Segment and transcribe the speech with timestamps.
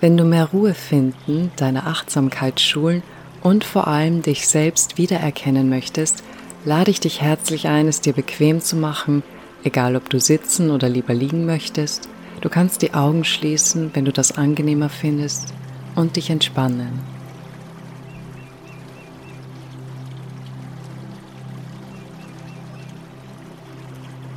[0.00, 3.02] Wenn du mehr Ruhe finden, deine Achtsamkeit schulen
[3.42, 6.22] und vor allem dich selbst wiedererkennen möchtest,
[6.64, 9.24] lade ich dich herzlich ein, es dir bequem zu machen,
[9.64, 12.08] egal ob du sitzen oder lieber liegen möchtest.
[12.40, 15.52] Du kannst die Augen schließen, wenn du das angenehmer findest,
[15.96, 17.00] und dich entspannen.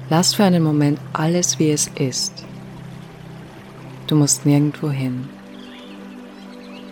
[0.09, 2.45] Lass für einen Moment alles, wie es ist.
[4.07, 5.29] Du musst nirgendwo hin.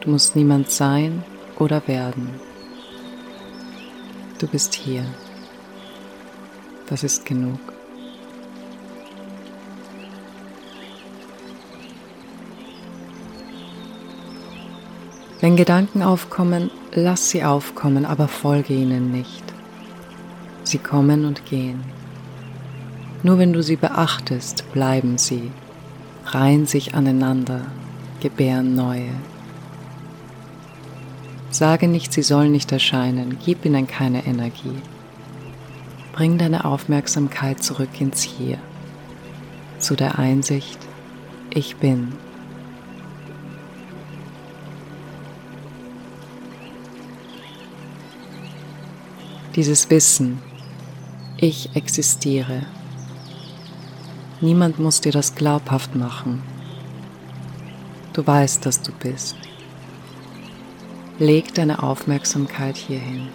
[0.01, 1.23] Du musst niemand sein
[1.57, 2.29] oder werden.
[4.39, 5.03] Du bist hier.
[6.87, 7.59] Das ist genug.
[15.41, 19.43] Wenn Gedanken aufkommen, lass sie aufkommen, aber folge ihnen nicht.
[20.63, 21.83] Sie kommen und gehen.
[23.23, 25.51] Nur wenn du sie beachtest, bleiben sie,
[26.25, 27.61] reihen sich aneinander,
[28.21, 29.11] gebären neue.
[31.51, 34.81] Sage nicht, sie sollen nicht erscheinen, gib ihnen keine Energie.
[36.13, 38.59] Bring deine Aufmerksamkeit zurück ins Hier,
[39.79, 40.79] zu der Einsicht,
[41.49, 42.13] ich bin.
[49.55, 50.39] Dieses Wissen,
[51.37, 52.61] ich existiere.
[54.39, 56.43] Niemand muss dir das glaubhaft machen.
[58.13, 59.35] Du weißt, dass du bist.
[61.21, 63.27] Leg deine Aufmerksamkeit hierhin.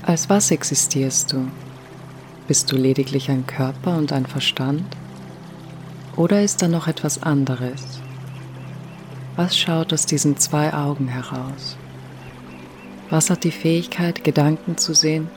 [0.00, 1.50] Als was existierst du?
[2.48, 4.84] Bist du lediglich ein Körper und ein Verstand?
[6.16, 8.00] Oder ist da noch etwas anderes?
[9.36, 11.76] Was schaut aus diesen zwei Augen heraus?
[13.10, 15.28] Was hat die Fähigkeit, Gedanken zu sehen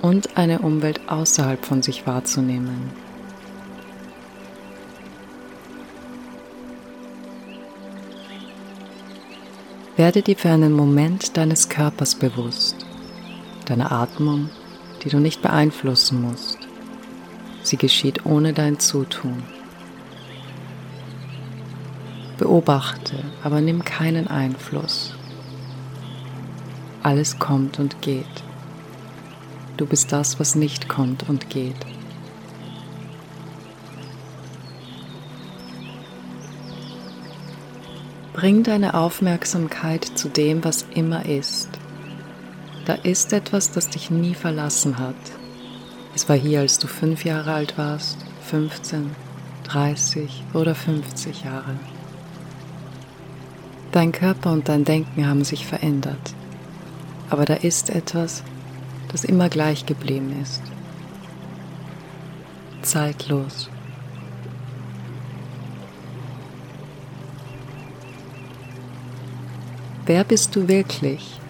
[0.00, 3.03] und eine Umwelt außerhalb von sich wahrzunehmen?
[9.96, 12.84] Werde dir für einen Moment deines Körpers bewusst,
[13.66, 14.50] deiner Atmung,
[15.02, 16.58] die du nicht beeinflussen musst.
[17.62, 19.44] Sie geschieht ohne dein Zutun.
[22.38, 25.14] Beobachte, aber nimm keinen Einfluss.
[27.04, 28.26] Alles kommt und geht.
[29.76, 31.93] Du bist das, was nicht kommt und geht.
[38.44, 41.70] Bring deine Aufmerksamkeit zu dem, was immer ist.
[42.84, 45.14] Da ist etwas, das dich nie verlassen hat.
[46.14, 49.12] Es war hier, als du fünf Jahre alt warst, 15,
[49.62, 51.74] 30 oder 50 Jahre.
[53.92, 56.34] Dein Körper und dein Denken haben sich verändert,
[57.30, 58.42] aber da ist etwas,
[59.10, 60.60] das immer gleich geblieben ist.
[62.82, 63.70] Zeitlos.
[70.06, 71.40] Wer bist du wirklich?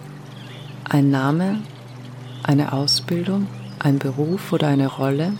[0.85, 1.59] Ein Name,
[2.41, 3.47] eine Ausbildung,
[3.79, 5.33] ein Beruf oder eine Rolle?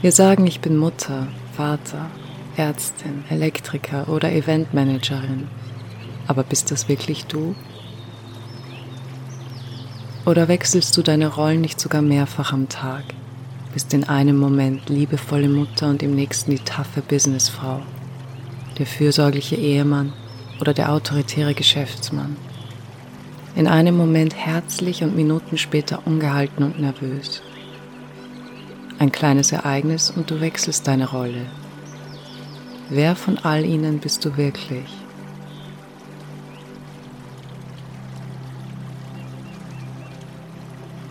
[0.00, 2.06] Wir sagen, ich bin Mutter, Vater,
[2.56, 5.48] Ärztin, Elektriker oder Eventmanagerin.
[6.26, 7.54] Aber bist das wirklich du?
[10.24, 13.04] Oder wechselst du deine Rollen nicht sogar mehrfach am Tag?
[13.74, 17.82] Bist in einem Moment liebevolle Mutter und im nächsten die taffe Businessfrau,
[18.78, 20.14] der fürsorgliche Ehemann
[20.60, 22.36] oder der autoritäre Geschäftsmann.
[23.56, 27.42] In einem Moment herzlich und Minuten später ungehalten und nervös.
[28.98, 31.46] Ein kleines Ereignis und du wechselst deine Rolle.
[32.90, 34.86] Wer von all ihnen bist du wirklich?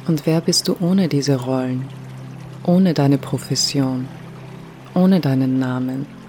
[0.05, 1.87] Und wer bist du ohne diese Rollen,
[2.63, 4.07] ohne deine Profession,
[4.93, 6.22] ohne deinen Namen?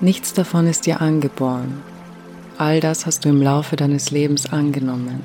[0.00, 1.82] Nichts davon ist dir angeboren.
[2.58, 5.22] All das hast du im Laufe deines Lebens angenommen.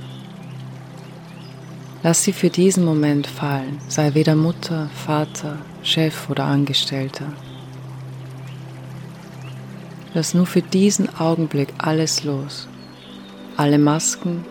[2.03, 7.25] Lass sie für diesen Moment fallen, sei weder Mutter, Vater, Chef oder Angestellter.
[10.13, 12.68] Lass nur für diesen Augenblick alles los.
[13.57, 14.45] Alle Masken,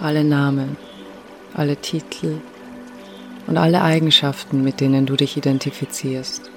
[0.00, 0.76] alle Namen,
[1.54, 2.40] alle Titel
[3.46, 6.50] und alle Eigenschaften, mit denen du dich identifizierst.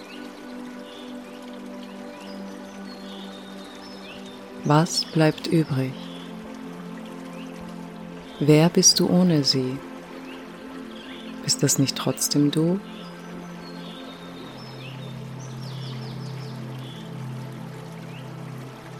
[4.69, 5.93] Was bleibt übrig?
[8.39, 9.79] Wer bist du ohne sie?
[11.43, 12.79] Bist das nicht trotzdem du?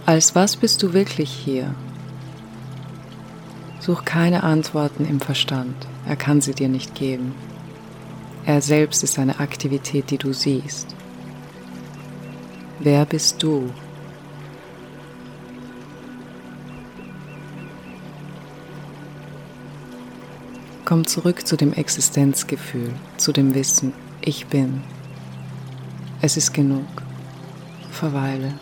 [0.07, 1.75] Als was bist du wirklich hier?
[3.79, 5.75] Such keine Antworten im Verstand,
[6.07, 7.35] er kann sie dir nicht geben.
[8.43, 10.95] Er selbst ist eine Aktivität, die du siehst.
[12.79, 13.69] Wer bist du?
[20.89, 24.81] Komm zurück zu dem Existenzgefühl, zu dem Wissen, ich bin.
[26.19, 26.87] Es ist genug.
[27.91, 28.55] Verweile.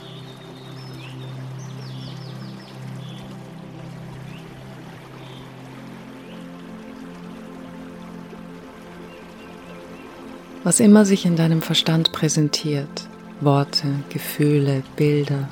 [10.65, 13.07] Was immer sich in deinem Verstand präsentiert,
[13.39, 15.47] Worte, Gefühle, Bilder,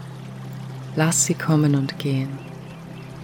[0.98, 2.45] lass sie kommen und gehen.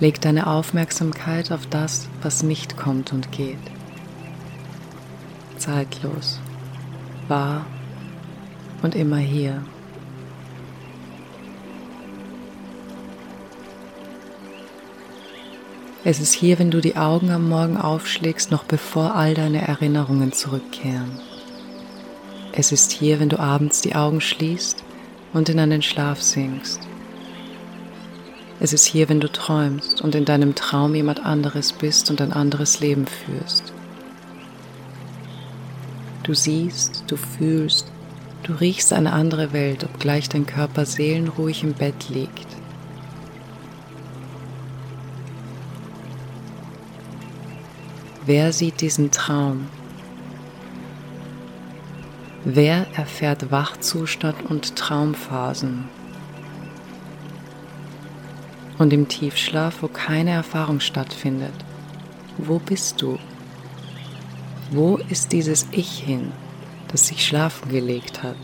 [0.01, 3.59] Leg deine Aufmerksamkeit auf das, was nicht kommt und geht.
[5.57, 6.39] Zeitlos,
[7.27, 7.67] wahr
[8.81, 9.63] und immer hier.
[16.03, 20.33] Es ist hier, wenn du die Augen am Morgen aufschlägst, noch bevor all deine Erinnerungen
[20.33, 21.19] zurückkehren.
[22.53, 24.83] Es ist hier, wenn du abends die Augen schließt
[25.31, 26.90] und in einen Schlaf sinkst.
[28.63, 32.31] Es ist hier, wenn du träumst und in deinem Traum jemand anderes bist und ein
[32.31, 33.73] anderes Leben führst.
[36.21, 37.91] Du siehst, du fühlst,
[38.43, 42.45] du riechst eine andere Welt, obgleich dein Körper seelenruhig im Bett liegt.
[48.27, 49.69] Wer sieht diesen Traum?
[52.45, 55.85] Wer erfährt Wachzustand und Traumphasen?
[58.81, 61.53] Und im Tiefschlaf, wo keine Erfahrung stattfindet,
[62.39, 63.19] wo bist du?
[64.71, 66.31] Wo ist dieses Ich hin,
[66.87, 68.37] das sich schlafen gelegt hat?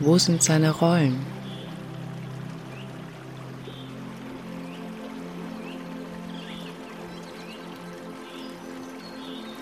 [0.00, 1.16] Wo sind seine Rollen?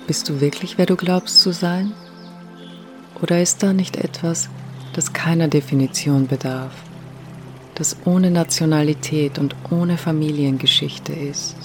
[0.08, 1.93] Bist du wirklich, wer du glaubst zu sein?
[3.23, 4.50] Oder ist da nicht etwas,
[4.94, 6.73] das keiner Definition bedarf,
[7.81, 11.56] das ohne Nationalität und ohne Familiengeschichte ist?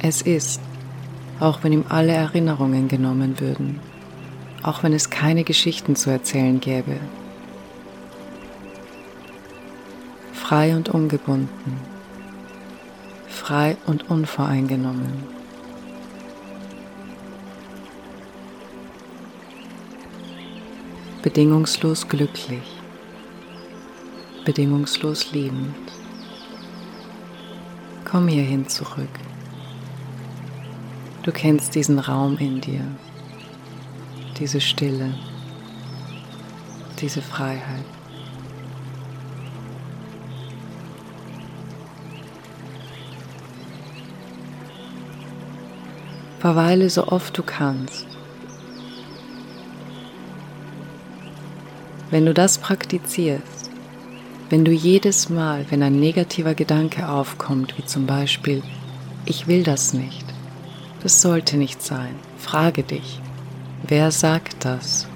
[0.00, 0.60] Es ist,
[1.40, 3.80] auch wenn ihm alle Erinnerungen genommen würden,
[4.62, 6.96] auch wenn es keine Geschichten zu erzählen gäbe.
[10.32, 11.76] Frei und ungebunden,
[13.28, 15.40] frei und unvoreingenommen.
[21.22, 22.79] bedingungslos glücklich,
[24.50, 25.76] bedingungslos liebend.
[28.04, 29.20] Komm hierhin zurück.
[31.22, 32.84] Du kennst diesen Raum in dir,
[34.40, 35.14] diese Stille,
[37.00, 37.84] diese Freiheit.
[46.40, 48.10] Verweile so oft du kannst
[52.10, 53.69] Wenn du das praktizierst,
[54.50, 58.62] wenn du jedes Mal, wenn ein negativer Gedanke aufkommt, wie zum Beispiel,
[59.24, 60.24] ich will das nicht,
[61.04, 63.20] das sollte nicht sein, frage dich,
[63.84, 65.06] wer sagt das?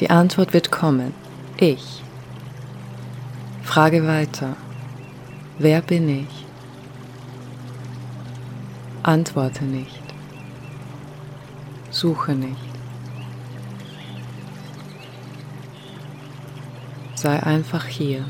[0.00, 1.14] Die Antwort wird kommen,
[1.58, 2.02] ich.
[3.62, 4.56] Frage weiter,
[5.60, 6.46] wer bin ich?
[9.04, 10.02] Antworte nicht.
[11.90, 12.71] Suche nicht.
[17.22, 18.24] Sei einfach hier.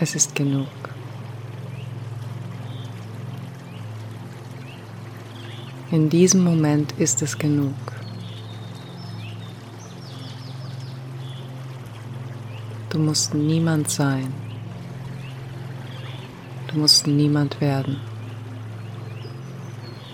[0.00, 0.68] Es ist genug.
[5.90, 7.74] In diesem Moment ist es genug.
[12.88, 14.32] Du musst niemand sein.
[16.68, 18.00] Du musst niemand werden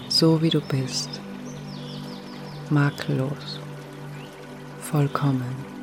[0.09, 1.21] so wie du bist,
[2.71, 3.61] makellos,
[4.81, 5.78] vollkommen.